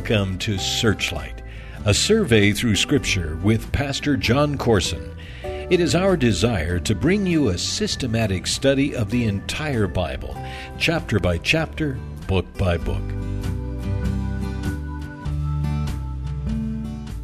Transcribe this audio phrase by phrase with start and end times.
[0.00, 1.42] Welcome to Searchlight,
[1.84, 5.14] a survey through Scripture with Pastor Jon Courson.
[5.44, 10.34] It is our desire to bring you a systematic study of the entire Bible,
[10.78, 13.02] chapter by chapter, book by book.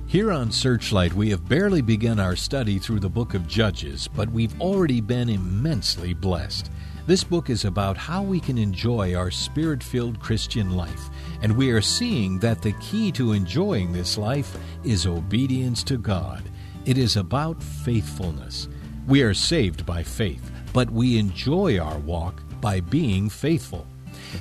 [0.07, 4.31] Here on Searchlight, we have barely begun our study through the book of Judges, but
[4.31, 6.71] we've already been immensely blessed.
[7.07, 11.09] This book is about how we can enjoy our spirit filled Christian life,
[11.43, 16.43] and we are seeing that the key to enjoying this life is obedience to God.
[16.85, 18.69] It is about faithfulness.
[19.07, 23.87] We are saved by faith, but we enjoy our walk by being faithful.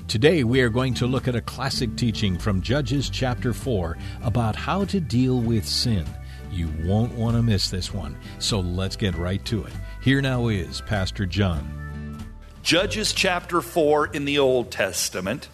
[0.08, 4.56] Today, we are going to look at a classic teaching from Judges chapter 4 about
[4.56, 6.06] how to deal with sin.
[6.52, 9.74] You won't want to miss this one, so let's get right to it.
[10.02, 12.24] Here now is Pastor Jon.
[12.64, 15.50] Judges chapter 4 in the Old Testament.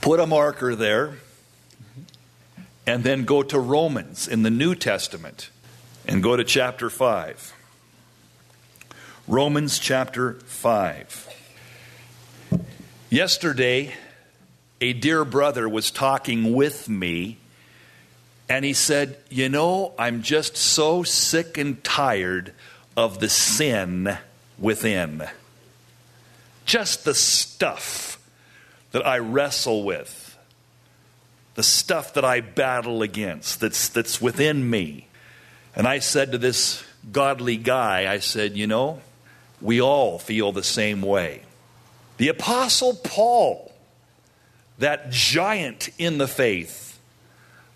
[0.00, 1.18] Put a marker there.
[2.86, 5.50] And then go to Romans in the New Testament.
[6.06, 7.54] And go to chapter 5.
[9.28, 11.28] Romans chapter 5.
[13.10, 13.94] Yesterday,
[14.80, 17.36] a dear brother was talking with me,
[18.48, 22.54] and he said, You know, I'm just so sick and tired
[22.96, 24.18] of the sin
[24.58, 25.28] within
[26.70, 28.19] just the stuff
[28.92, 30.38] that I wrestle with,
[31.54, 35.06] the stuff that I battle against that's, that's within me.
[35.74, 39.00] And I said to this godly guy, I said, You know,
[39.60, 41.42] we all feel the same way.
[42.16, 43.72] The Apostle Paul,
[44.78, 46.98] that giant in the faith,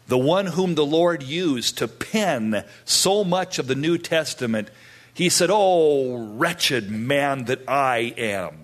[0.07, 4.69] the one whom the Lord used to pen so much of the New Testament,
[5.15, 8.64] he said, Oh, wretched man that I am.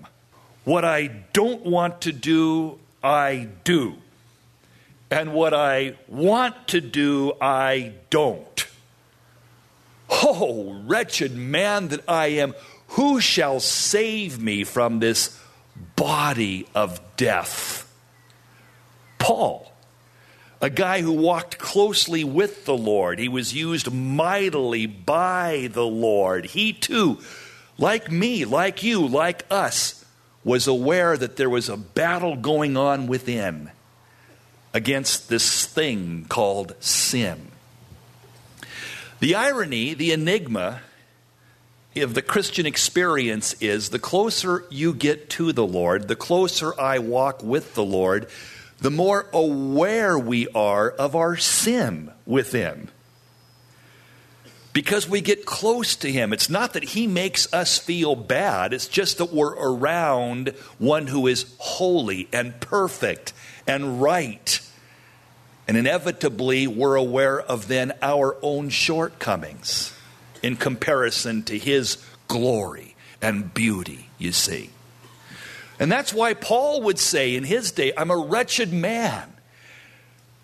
[0.65, 3.97] What I don't want to do, I do.
[5.10, 8.66] And what I want to do, I don't.
[10.10, 12.54] Oh, wretched man that I am,
[12.88, 15.38] who shall save me from this
[15.97, 17.92] body of death?
[19.19, 19.72] Paul,
[20.60, 26.47] a guy who walked closely with the Lord, he was used mightily by the Lord.
[26.47, 27.19] He too,
[27.78, 29.99] like me, like you, like us,
[30.44, 33.70] was aware that there was a battle going on within
[34.72, 37.50] against this thing called sin.
[39.18, 40.80] The irony, the enigma
[41.96, 47.00] of the Christian experience is the closer you get to the Lord, the closer I
[47.00, 48.28] walk with the Lord,
[48.78, 52.88] the more aware we are of our sin within
[54.72, 56.32] because we get close to Him.
[56.32, 61.26] It's not that He makes us feel bad, it's just that we're around one who
[61.26, 63.32] is holy and perfect
[63.66, 64.60] and right.
[65.69, 69.94] And inevitably, we're aware of then our own shortcomings
[70.42, 74.70] in comparison to His glory and beauty, you see.
[75.80, 79.32] And that's why Paul would say in his day, I'm a wretched man.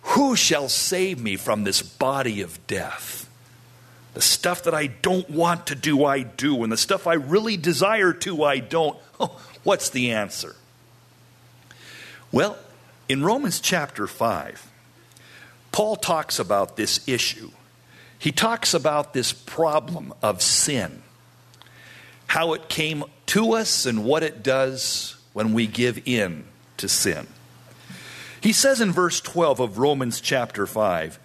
[0.01, 3.26] Who shall save me from this body of death?
[4.17, 6.63] The stuff that I don't want to do, I do.
[6.63, 8.97] And the stuff I really desire to, I don't.
[9.19, 10.55] Oh, what's the answer?
[12.31, 12.57] Well,
[13.07, 14.71] in Romans chapter 5,
[15.71, 17.51] Paul talks about this issue.
[18.17, 21.03] He talks about this problem of sin,
[22.25, 26.45] how it came to us, and what it does when we give in
[26.77, 27.27] to sin.
[28.41, 31.19] He says in verse 12 of Romans chapter 5,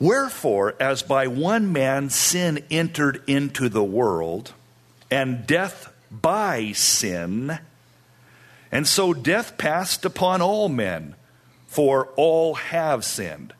[0.00, 4.54] Wherefore, as by one man sin entered into the world,
[5.10, 7.58] and death by sin,
[8.72, 11.16] and so death passed upon all men,
[11.66, 13.52] for all have sinned.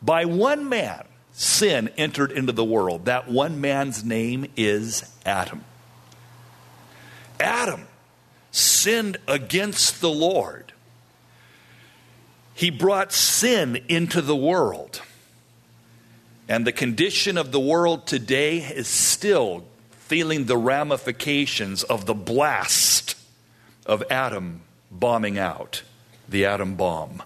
[0.00, 3.06] By one man, sin entered into the world.
[3.06, 5.64] That one man's name is Adam.
[7.40, 7.88] Adam
[8.52, 10.72] sinned against the Lord.
[12.54, 15.02] He brought sin into the world.
[16.48, 23.16] And the condition of the world today is still feeling the ramifications of the blast
[23.86, 24.60] of Adam
[24.90, 25.82] bombing out,
[26.28, 27.22] the atom bomb.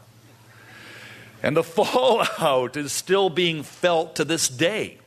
[1.42, 4.98] And the fallout is still being felt to this day.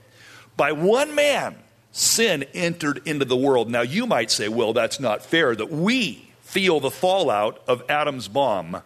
[0.58, 1.56] By one man,
[1.92, 3.70] sin entered into the world.
[3.70, 8.28] Now, you might say, well, that's not fair that we feel the fallout of Adam's
[8.28, 8.82] bomb.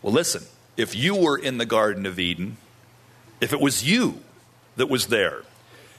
[0.00, 0.44] Well, listen,
[0.76, 2.56] if you were in the Garden of Eden,
[3.42, 4.20] if it was you
[4.76, 5.42] that was there,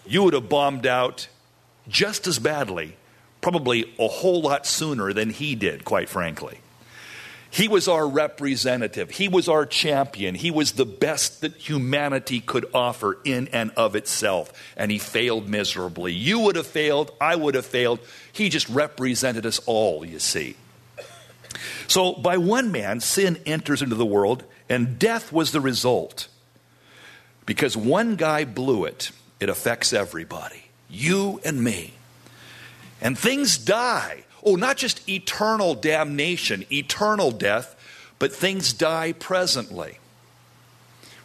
[0.07, 1.27] you would have bombed out
[1.87, 2.95] just as badly,
[3.41, 6.59] probably a whole lot sooner than he did, quite frankly.
[7.51, 9.11] He was our representative.
[9.11, 10.33] He was our champion.
[10.33, 14.51] He was the best that humanity could offer in and of itself.
[14.75, 16.13] And he failed miserably.
[16.13, 17.11] You would have failed.
[17.21, 17.99] I would have failed.
[18.31, 20.55] He just represented us all, you see.
[21.87, 26.29] So, by one man, sin enters into the world, and death was the result.
[27.45, 31.93] Because one guy blew it, it affects everybody, you and me.
[33.01, 34.23] And things die.
[34.43, 37.75] Oh, not just eternal damnation, eternal death,
[38.19, 39.99] but things die presently.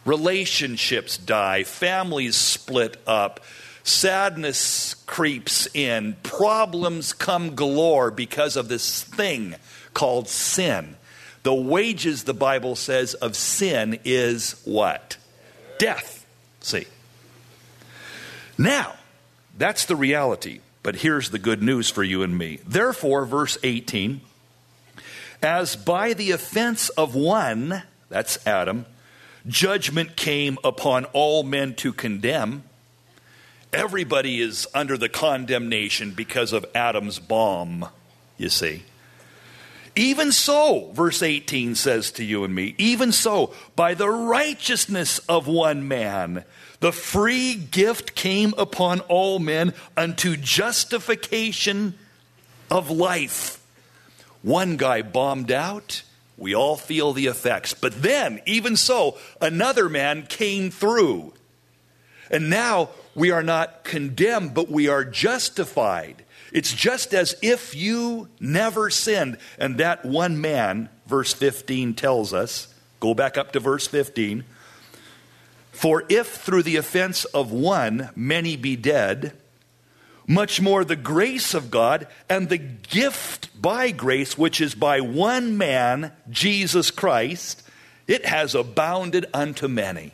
[0.05, 3.39] Relationships die, families split up,
[3.83, 9.55] sadness creeps in, problems come galore because of this thing
[9.93, 10.95] called sin.
[11.43, 15.17] The wages, the Bible says, of sin is what?
[15.79, 16.27] Death.
[16.59, 16.85] See.
[18.59, 18.93] Now,
[19.57, 20.59] that's the reality.
[20.83, 22.59] But here's the good news for you and me.
[22.65, 24.21] Therefore, verse 18,
[25.41, 28.85] as by the offense of one, that's Adam,
[29.47, 32.63] judgment came upon all men to condemn.
[33.71, 37.87] Everybody is under the condemnation because of Adam's bomb,
[38.37, 38.83] you see.
[39.99, 45.45] Even so, verse 18 says to you and me, even so, by the righteousness of
[45.45, 46.45] one man,
[46.79, 51.95] the free gift came upon all men unto justification
[52.71, 53.61] of life.
[54.41, 56.03] One guy bombed out.
[56.37, 57.73] We all feel the effects.
[57.73, 61.33] But then, even so, another man came through.
[62.31, 66.23] And now we are not condemned, but we are justified.
[66.51, 69.37] It's just as if you never sinned.
[69.57, 74.43] And that one man, verse 15 tells us, go back up to verse 15
[75.79, 79.31] for if through the offense of one many be dead,
[80.27, 85.57] much more the grace of God and the gift by grace, which is by one
[85.57, 87.63] man, Jesus Christ,
[88.07, 90.11] it has abounded unto many.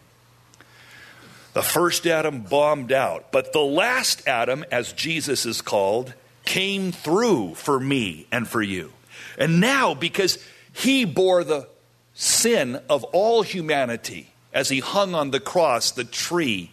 [1.53, 6.13] The first Adam bombed out, but the last Adam, as Jesus is called,
[6.45, 8.93] came through for me and for you.
[9.37, 10.43] And now, because
[10.73, 11.67] he bore the
[12.13, 16.71] sin of all humanity, as he hung on the cross, the tree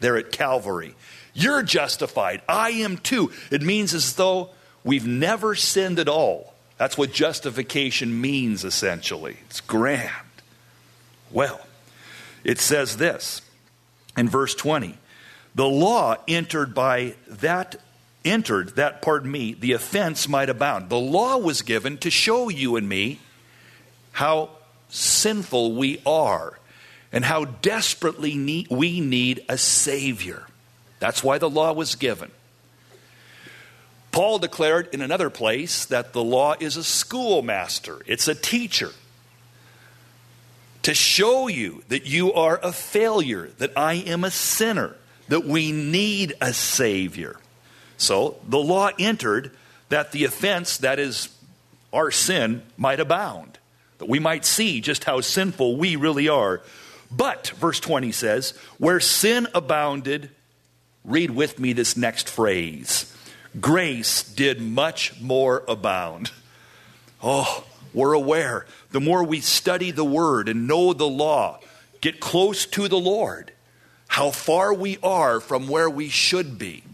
[0.00, 0.94] there at Calvary.
[1.34, 2.40] You're justified.
[2.48, 3.30] I am too.
[3.50, 4.50] It means as though
[4.82, 6.54] we've never sinned at all.
[6.78, 9.36] That's what justification means, essentially.
[9.46, 10.10] It's grand.
[11.30, 11.60] Well,
[12.42, 13.42] it says this
[14.16, 14.96] in verse 20
[15.54, 17.76] the law entered by that
[18.24, 22.76] entered that pardon me the offense might abound the law was given to show you
[22.76, 23.18] and me
[24.12, 24.50] how
[24.88, 26.58] sinful we are
[27.12, 30.46] and how desperately need, we need a Savior.
[30.98, 32.30] That's why the law was given.
[34.12, 38.90] Paul declared in another place that the law is a schoolmaster, it's a teacher
[40.82, 44.96] to show you that you are a failure, that I am a sinner,
[45.28, 47.36] that we need a Savior.
[48.00, 49.54] So the law entered
[49.90, 51.28] that the offense, that is
[51.92, 53.58] our sin, might abound,
[53.98, 56.62] that we might see just how sinful we really are.
[57.10, 60.30] But, verse 20 says, where sin abounded,
[61.04, 63.14] read with me this next phrase
[63.60, 66.30] grace did much more abound.
[67.22, 68.64] Oh, we're aware.
[68.92, 71.58] The more we study the word and know the law,
[72.00, 73.52] get close to the Lord,
[74.06, 76.84] how far we are from where we should be,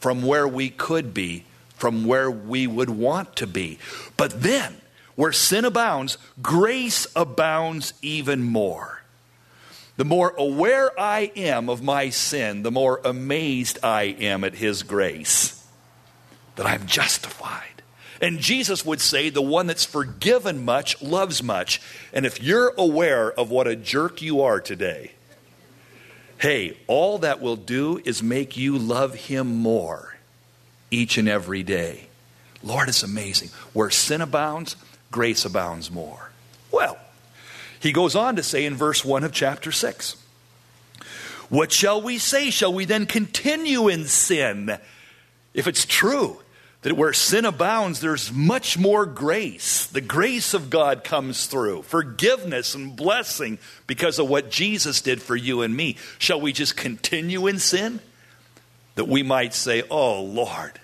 [0.00, 1.44] from where we could be,
[1.76, 3.78] from where we would want to be.
[4.16, 4.76] But then,
[5.14, 9.02] where sin abounds, grace abounds even more.
[9.96, 14.82] The more aware I am of my sin, the more amazed I am at His
[14.82, 15.62] grace
[16.56, 17.82] that I'm justified.
[18.20, 21.80] And Jesus would say, the one that's forgiven much loves much.
[22.12, 25.12] And if you're aware of what a jerk you are today,
[26.40, 30.16] hey, all that will do is make you love Him more
[30.90, 32.08] each and every day.
[32.62, 33.50] Lord, it's amazing.
[33.72, 34.74] Where sin abounds,
[35.10, 36.30] grace abounds more.
[36.72, 36.98] Well,
[37.78, 40.16] he goes on to say in verse 1 of chapter 6
[41.48, 42.50] What shall we say?
[42.50, 44.78] Shall we then continue in sin?
[45.52, 46.40] If it's true
[46.82, 49.86] that where sin abounds, there's much more grace.
[49.86, 55.36] The grace of God comes through, forgiveness and blessing because of what Jesus did for
[55.36, 55.96] you and me.
[56.18, 58.00] Shall we just continue in sin?
[58.94, 60.80] That we might say, Oh Lord,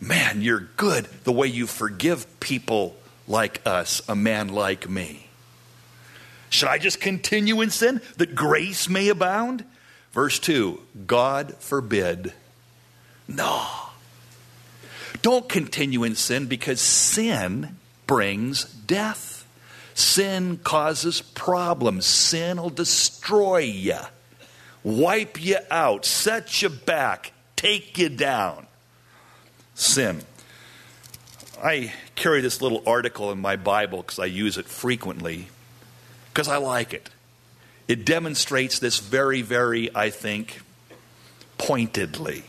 [0.00, 2.94] man, you're good the way you forgive people
[3.26, 5.28] like us, a man like me.
[6.50, 9.64] Should I just continue in sin that grace may abound?
[10.12, 12.34] Verse 2 God forbid.
[13.26, 13.66] No.
[15.22, 17.76] Don't continue in sin because sin
[18.06, 19.46] brings death.
[19.94, 22.06] Sin causes problems.
[22.06, 23.98] Sin will destroy you,
[24.82, 28.66] wipe you out, set you back, take you down.
[29.74, 30.22] Sin.
[31.62, 35.48] I carry this little article in my Bible because I use it frequently
[36.32, 37.10] because I like it.
[37.86, 40.62] It demonstrates this very, very, I think,
[41.58, 42.44] pointedly.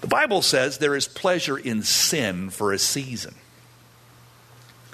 [0.00, 3.34] The Bible says there is pleasure in sin for a season.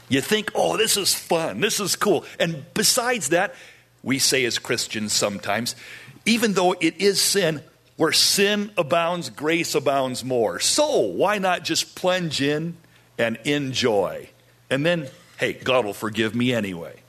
[0.08, 2.24] You think, oh, this is fun, this is cool.
[2.38, 3.54] And besides that,
[4.02, 5.74] we say as Christians sometimes,
[6.24, 7.62] even though it is sin,
[7.96, 10.60] where sin abounds, grace abounds more.
[10.60, 12.76] So why not just plunge in
[13.18, 14.28] and enjoy?
[14.70, 15.08] And then,
[15.38, 17.00] hey, God will forgive me anyway.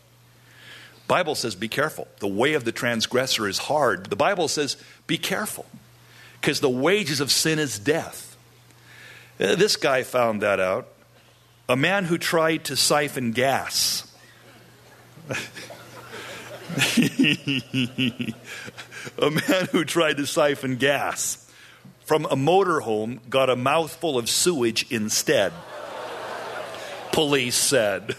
[1.08, 2.08] Bible says be careful.
[2.20, 4.08] The way of the transgressor is hard.
[4.08, 4.76] The Bible says
[5.08, 5.66] be careful
[6.48, 8.38] because the wages of sin is death.
[9.38, 10.88] Uh, this guy found that out.
[11.68, 14.10] A man who tried to siphon gas.
[15.30, 15.36] a
[19.30, 21.52] man who tried to siphon gas
[22.06, 25.52] from a motorhome got a mouthful of sewage instead.
[27.12, 28.16] Police said.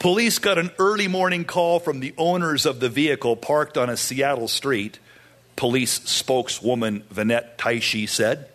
[0.00, 3.98] Police got an early morning call from the owners of the vehicle parked on a
[3.98, 4.98] Seattle street.
[5.56, 8.48] Police spokeswoman Vanette Taishi said.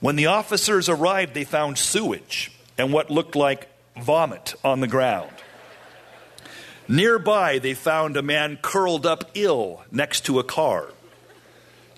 [0.00, 5.32] When the officers arrived, they found sewage and what looked like vomit on the ground.
[6.86, 10.92] Nearby, they found a man curled up ill next to a car.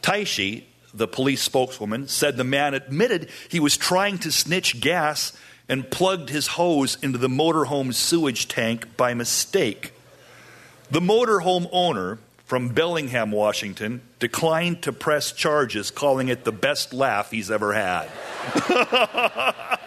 [0.03, 0.63] Taishi,
[0.95, 5.33] the police spokeswoman, said the man admitted he was trying to snitch gas
[5.69, 9.93] and plugged his hose into the motorhome sewage tank by mistake.
[10.91, 17.31] The motorhome owner from Bellingham, Washington, declined to press charges, calling it the best laugh
[17.31, 18.11] he's ever had.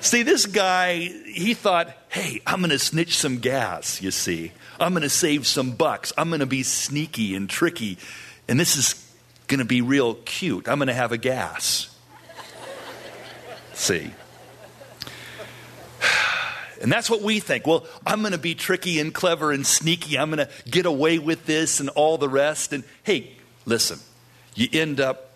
[0.00, 4.50] see, this guy, he thought, hey, I'm going to snitch some gas, you see.
[4.80, 6.12] I'm going to save some bucks.
[6.18, 7.98] I'm going to be sneaky and tricky.
[8.48, 8.94] And this is
[9.46, 10.68] going to be real cute.
[10.68, 11.96] I'm going to have a gas.
[13.74, 14.12] See?
[16.82, 17.66] And that's what we think.
[17.66, 20.18] Well, I'm going to be tricky and clever and sneaky.
[20.18, 22.74] I'm going to get away with this and all the rest.
[22.74, 24.00] And hey, listen,
[24.54, 25.30] you end up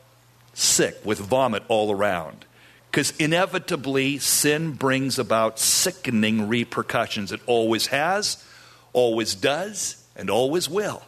[0.52, 2.44] sick with vomit all around.
[2.90, 7.32] Because inevitably, sin brings about sickening repercussions.
[7.32, 8.44] It always has,
[8.92, 11.02] always does, and always will.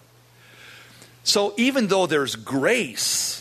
[1.23, 3.41] So even though there's grace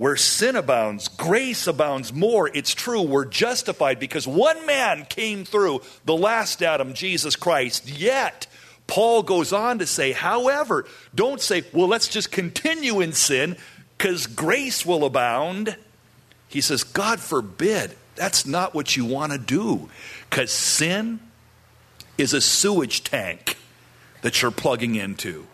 [0.00, 2.48] where sin abounds, grace abounds more.
[2.56, 7.86] It's true, we're justified because one man came through, the last Adam, Jesus Christ.
[7.86, 8.46] Yet,
[8.86, 13.58] Paul goes on to say, however, don't say, well, let's just continue in sin
[13.98, 15.76] because grace will abound.
[16.48, 17.94] He says, God forbid.
[18.14, 19.90] That's not what you want to do
[20.30, 21.20] because sin
[22.16, 23.58] is a sewage tank
[24.22, 25.46] that you're plugging into.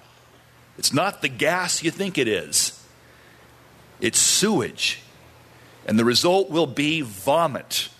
[0.79, 2.83] It's not the gas you think it is,
[4.01, 5.01] it's sewage.
[5.87, 7.91] And the result will be vomit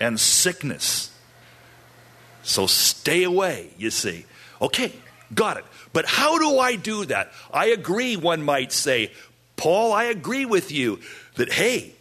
[0.00, 1.10] and sickness.
[2.42, 4.24] So stay away, you see.
[4.62, 4.94] Okay,
[5.34, 5.64] got it.
[5.92, 7.32] But how do I do that?
[7.52, 9.12] I agree, one might say,
[9.56, 11.00] Paul, I agree with you
[11.36, 11.92] that, hey,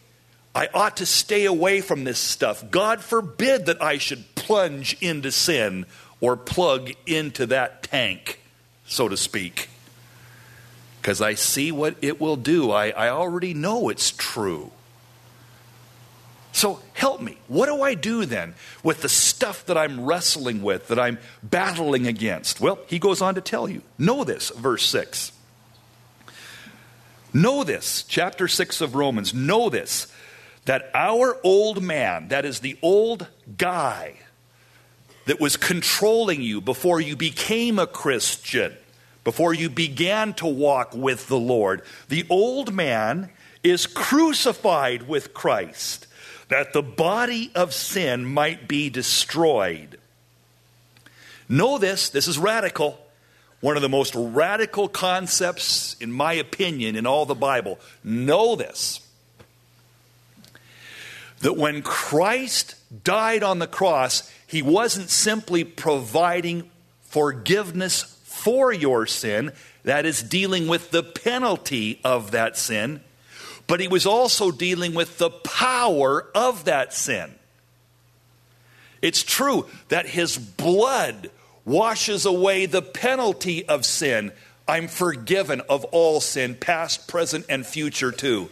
[0.56, 2.72] I ought to stay away from this stuff.
[2.72, 5.86] God forbid that I should plunge into sin
[6.22, 8.40] or plug into that tank,
[8.86, 9.68] so to speak
[11.04, 12.72] because I see what it will do.
[12.72, 14.72] I, I already know it's true.
[16.54, 17.38] So help me.
[17.50, 22.08] What do I do then with the stuff that I'm wrestling with, that I'm battling
[22.08, 22.62] against?
[22.62, 23.82] Well, he goes on to tell you.
[23.98, 25.34] Know this, verse 6.
[27.34, 30.08] Know this, chapter 6 of Romans, know this,
[30.64, 34.14] that our old man, that is the old guy
[35.26, 38.78] that was controlling you before you became a Christian,
[39.24, 41.82] before you began to walk with the Lord.
[42.10, 43.30] The old man
[43.64, 46.08] is crucified with Christ,
[46.50, 50.00] that the body of sin might be destroyed.
[51.48, 53.00] Know this, this is radical.
[53.62, 57.80] one of the most radical concepts, in my opinion, in all the Bible.
[58.04, 59.00] Know this
[61.44, 66.70] that when Christ died on the cross, he wasn't simply providing
[67.02, 68.13] forgiveness
[68.44, 73.00] for your sin, that is, dealing with the penalty of that sin,
[73.68, 77.34] but he was also dealing with the power of that sin.
[79.02, 81.32] It's true that his blood
[81.64, 84.34] washes away the penalty of sin.
[84.68, 88.50] I'm forgiven of all sin, past, present, and future too.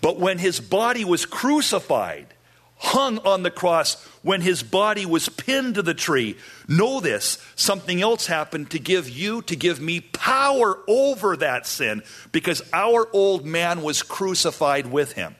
[0.00, 2.26] But when his body was crucified,
[2.76, 6.36] hung on the cross, when his body was pinned to the tree,
[6.68, 12.02] know this something else happened to give you, to give me power over that sin,
[12.30, 15.34] because our old man was crucified with him.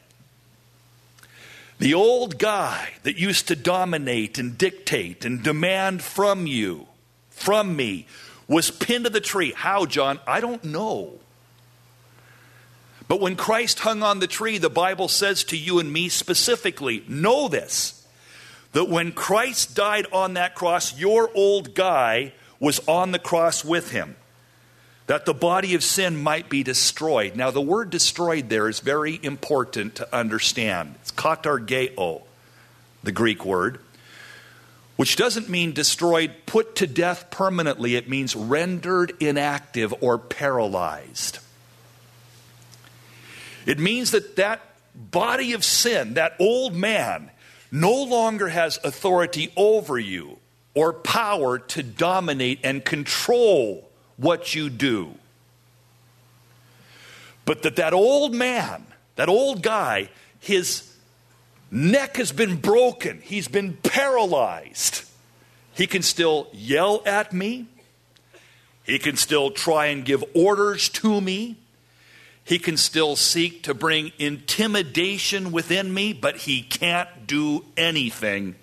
[1.79, 6.87] The old guy that used to dominate and dictate and demand from you,
[7.31, 8.07] from me,
[8.47, 9.53] was pinned to the tree.
[9.57, 10.21] How, Jon?
[10.27, 11.19] I don't know.
[13.09, 17.05] But when Christ hung on the tree, the Bible says to you and me specifically,
[17.09, 18.02] know this,
[18.73, 23.91] that when Christ died on that cross, your old guy was on the cross with
[23.91, 24.17] him
[25.07, 27.37] that the body of sin might be destroyed.
[27.37, 30.95] Now, the word destroyed there is very important to understand.
[31.03, 32.23] It's katargeo,
[33.03, 33.81] the Greek word,
[34.97, 37.97] which doesn't mean destroyed, put to death permanently.
[37.97, 41.41] It means rendered inactive or paralyzed.
[43.67, 44.61] It means that that
[44.95, 47.31] body of sin, that old man,
[47.73, 50.39] no longer has authority over you
[50.75, 53.89] or power to dominate and control
[54.19, 55.15] what you do.
[57.45, 58.87] But that that old man,
[59.17, 60.95] that old guy, his
[61.71, 63.21] neck has been broken.
[63.23, 65.05] He's been paralyzed.
[65.75, 67.67] He can still yell at me.
[68.85, 71.57] He can still try and give orders to me.
[72.45, 78.57] He can still seek to bring intimidation within me, but he can't do anything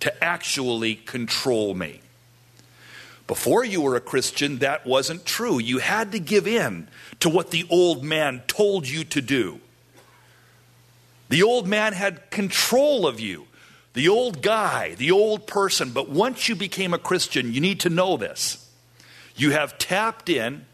[0.00, 2.00] to actually control me.
[3.26, 5.60] Before you were a Christian, that wasn't true.
[5.60, 6.88] You had to give in
[7.20, 9.60] to what the old man told you to do.
[11.28, 13.46] The old man had control of you,
[13.92, 15.92] the old guy, the old person.
[15.92, 18.68] But once you became a Christian, you need to know this.
[19.36, 20.66] You have tapped in,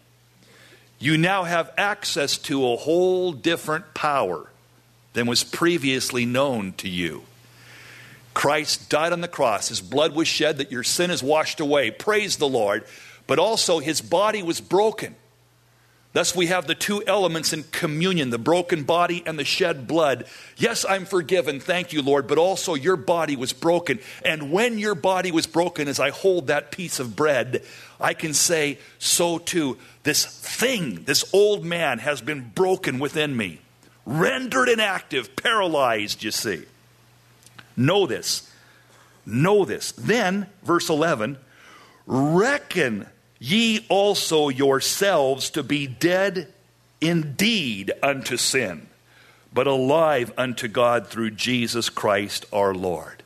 [0.98, 4.50] you now have access to a whole different power
[5.12, 7.24] than was previously known to you.
[8.34, 9.68] Christ died on the cross.
[9.68, 11.90] His blood was shed that your sin is washed away.
[11.90, 12.84] Praise the Lord.
[13.26, 15.16] But also, his body was broken.
[16.16, 20.24] Thus, we have the two elements in communion the broken body and the shed blood.
[20.56, 21.60] Yes, I'm forgiven.
[21.60, 22.26] Thank you, Lord.
[22.26, 23.98] But also, your body was broken.
[24.24, 27.62] And when your body was broken, as I hold that piece of bread,
[28.00, 33.60] I can say, so too, this thing, this old man, has been broken within me,
[34.06, 36.62] rendered inactive, paralyzed, you see.
[37.76, 38.50] Know this.
[39.26, 39.92] Know this.
[39.92, 41.36] Then, verse 11,
[42.06, 43.06] reckon
[43.38, 46.52] ye also yourselves to be dead
[47.00, 48.86] indeed unto sin,
[49.52, 53.22] but alive unto God through Jesus Christ our Lord.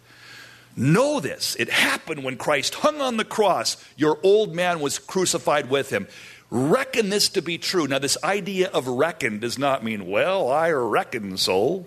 [0.77, 1.57] Know this.
[1.57, 3.77] It happened when Christ hung on the cross.
[3.97, 6.07] Your old man was crucified with him.
[6.51, 7.87] Reckon this to be true.
[7.87, 11.87] Now, this idea of reckon does not mean, well, I reckon so.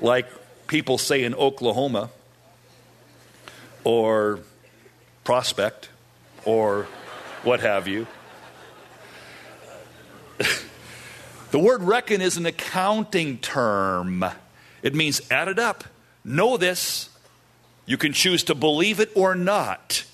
[0.00, 0.26] Like
[0.66, 2.10] people say in Oklahoma
[3.84, 4.40] or
[5.24, 5.88] prospect
[6.44, 6.86] or
[7.44, 8.06] what have you.
[11.50, 14.24] the word reckon is an accounting term.
[14.82, 15.84] It means add it up.
[16.24, 17.10] Know this.
[17.86, 20.04] You can choose to believe it or not,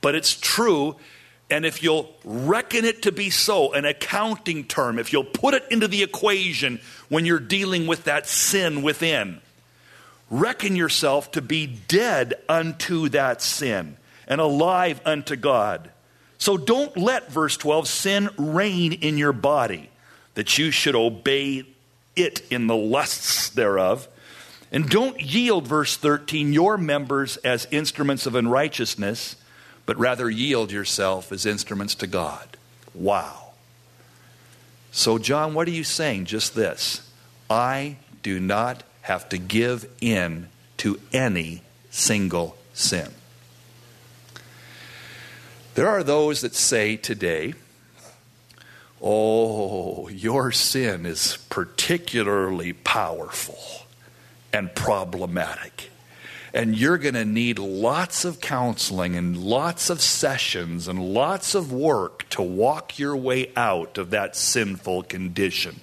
[0.00, 0.96] but it's true.
[1.48, 5.64] And if you'll reckon it to be so, an accounting term, if you'll put it
[5.70, 9.40] into the equation when you're dealing with that sin within,
[10.28, 15.90] reckon yourself to be dead unto that sin and alive unto God.
[16.40, 19.90] So don't let, verse 12, sin reign in your body,
[20.34, 21.66] that you should obey
[22.16, 24.08] it in the lusts thereof.
[24.72, 29.36] And don't yield, verse 13, your members as instruments of unrighteousness,
[29.84, 32.56] but rather yield yourself as instruments to God.
[32.94, 33.52] Wow.
[34.92, 36.24] So, Jon, what are you saying?
[36.24, 37.06] Just this
[37.50, 40.48] I do not have to give in
[40.78, 43.10] to any single sin.
[45.74, 47.54] There are those that say today,
[49.00, 53.58] oh, your sin is particularly powerful
[54.52, 55.90] and problematic.
[56.52, 61.72] And you're going to need lots of counseling and lots of sessions and lots of
[61.72, 65.80] work to walk your way out of that sinful condition.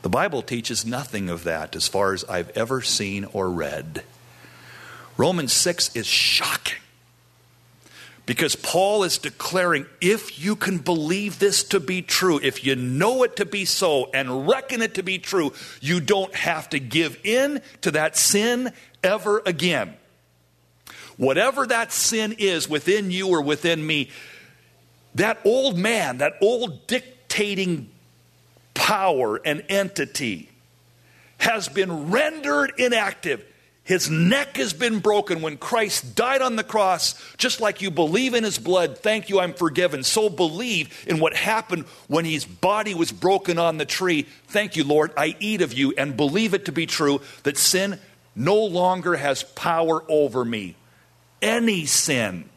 [0.00, 4.02] The Bible teaches nothing of that as far as I've ever seen or read.
[5.18, 6.78] Romans 6 is shocking
[8.26, 13.22] because Paul is declaring if you can believe this to be true, if you know
[13.22, 17.18] it to be so and reckon it to be true, you don't have to give
[17.22, 19.94] in to that sin ever again.
[21.16, 24.10] Whatever that sin is within you or within me,
[25.14, 27.90] that old man, that old dictating
[28.72, 30.48] power and entity
[31.38, 33.44] has been rendered inactive.
[33.84, 37.20] His neck has been broken when Christ died on the cross.
[37.36, 40.02] Just like you believe in his blood, thank you, I'm forgiven.
[40.04, 44.22] So believe in what happened when his body was broken on the tree.
[44.46, 45.12] Thank you, Lord.
[45.18, 48.00] I eat of you and believe it to be true that sin
[48.34, 50.76] no longer has power over me.
[51.42, 52.48] Any sin.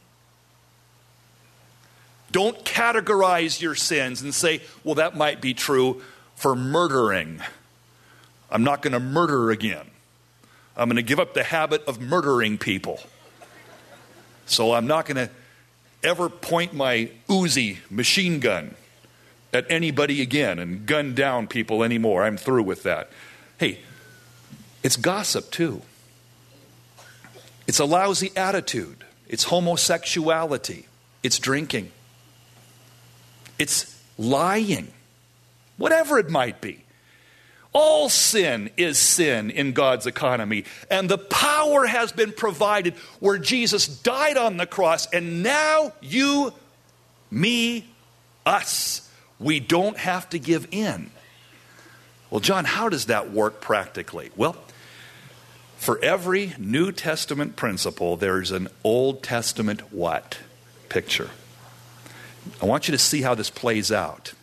[2.31, 6.01] Don't categorize your sins and say, well, that might be true
[6.35, 7.41] for murdering.
[8.49, 9.87] I'm not going to murder again.
[10.77, 12.99] I'm going to give up the habit of murdering people.
[14.45, 15.29] So I'm not going to
[16.03, 18.75] ever point my Uzi machine gun
[19.51, 22.23] at anybody again and gun down people anymore.
[22.23, 23.09] I'm through with that.
[23.57, 23.79] Hey,
[24.83, 25.81] it's gossip too.
[27.65, 29.03] It's a lousy attitude.
[29.27, 30.85] It's homosexuality.
[31.23, 31.91] It's drinking.
[33.57, 34.93] It's lying.
[35.77, 36.83] Whatever it might be.
[37.73, 40.65] All sin is sin in God's economy.
[40.89, 45.07] And the power has been provided where Jesus died on the cross.
[45.13, 46.53] And now you,
[47.29, 47.85] me,
[48.45, 51.11] us, we don't have to give in.
[52.29, 54.31] Well, Jon, how does that work practically?
[54.35, 54.55] Well,
[55.77, 60.39] for every New Testament principle, there's an Old Testament what?
[60.89, 61.29] Picture.
[62.61, 64.33] I want you to see how this plays out.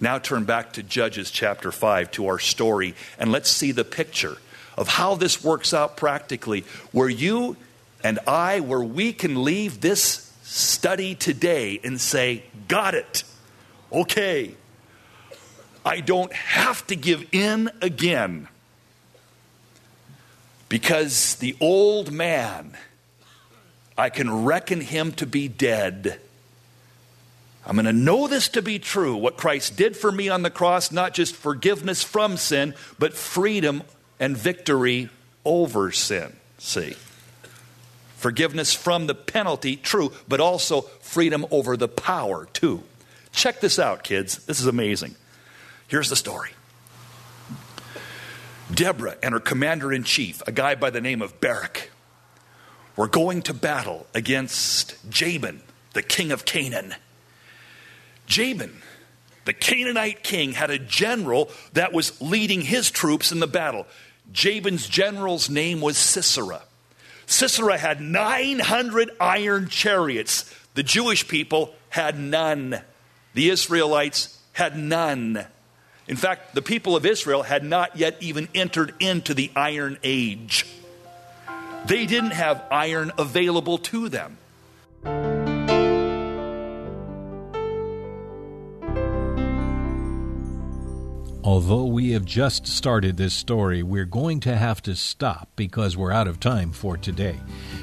[0.00, 4.38] Now turn back to Judges chapter 5 to our story, and let's see the picture
[4.76, 7.56] of how this works out practically, where you
[8.04, 13.24] and I, where we can leave this study today and say, Got it.
[13.92, 14.54] Okay.
[15.84, 18.48] I don't have to give in again
[20.68, 22.76] because the old man,
[23.96, 26.20] I can reckon him to be dead
[27.66, 30.50] I'm going to know this to be true, what Christ did for me on the
[30.50, 33.82] cross, not just forgiveness from sin, but freedom
[34.18, 35.10] and victory
[35.44, 36.34] over sin.
[36.58, 36.96] See?
[38.16, 42.82] Forgiveness from the penalty, true, but also freedom over the power, too.
[43.32, 44.44] Check this out, kids.
[44.46, 45.14] This is amazing.
[45.86, 46.50] Here's the story
[48.72, 51.90] Deborah and her commander in chief, a guy by the name of Barak,
[52.96, 56.94] were going to battle against Jabin, the king of Canaan.
[58.28, 58.82] Jabin,
[59.44, 63.86] the Canaanite king, had a general that was leading his troops in the battle.
[64.32, 66.62] Jabin's general's name was Sisera.
[67.26, 70.54] Sisera had 900 iron chariots.
[70.74, 72.80] The Jewish people had none.
[73.34, 75.46] The Israelites had none.
[76.06, 80.66] In fact, the people of Israel had not yet even entered into the Iron Age.
[81.86, 84.38] They didn't have iron available to them.
[91.48, 96.12] Although we have just started this story, we're going to have to stop because we're
[96.12, 97.40] out of time for today.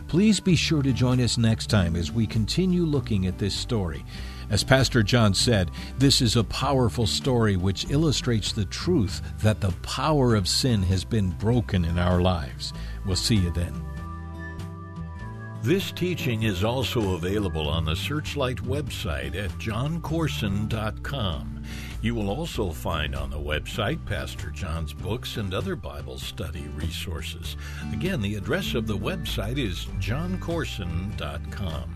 [0.08, 4.06] Please be sure to join us next time as we continue looking at this story.
[4.52, 9.72] As Pastor Jon said, this is a powerful story which illustrates the truth that the
[9.82, 12.72] power of sin has been broken in our lives.
[13.04, 13.74] We'll see you then.
[15.64, 21.55] This teaching is also available on the Searchlight website at joncourson.com.
[22.06, 27.58] You will also find on the website Pastor Jon's books and other Bible study resources.
[27.94, 31.96] Again, the address of the website is joncourson.com.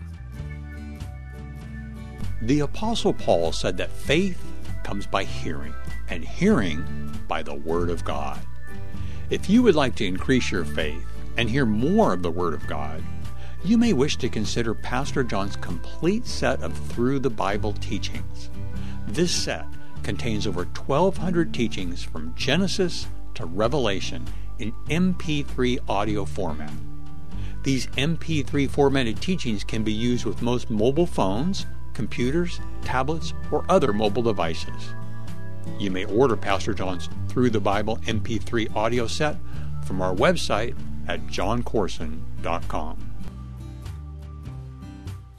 [2.42, 4.44] The Apostle Paul said that faith
[4.82, 5.72] comes by hearing,
[6.08, 6.84] and hearing
[7.28, 8.40] by the Word of God.
[9.30, 12.66] If you would like to increase your faith and hear more of the Word of
[12.66, 13.00] God,
[13.62, 18.50] you may wish to consider Pastor Jon's complete set of Through the Bible teachings.
[19.06, 19.66] This set
[20.10, 24.26] contains over 1,200 teachings from Genesis to Revelation
[24.58, 26.72] in MP3 audio format.
[27.62, 33.92] These MP3 formatted teachings can be used with most mobile phones, computers, tablets, or other
[33.92, 34.94] mobile devices.
[35.78, 39.36] You may order Pastor Jon's Through the Bible MP3 audio set
[39.84, 43.09] from our website at joncourson.com.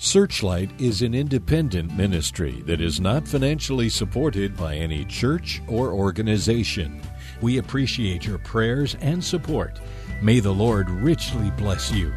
[0.03, 6.99] Searchlight is an independent ministry that is not financially supported by any church or organization.
[7.39, 9.79] We appreciate your prayers and support.
[10.19, 12.11] May the Lord richly bless you.